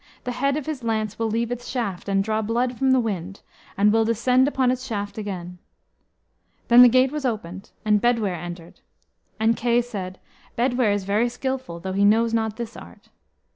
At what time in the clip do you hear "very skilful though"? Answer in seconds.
11.03-11.93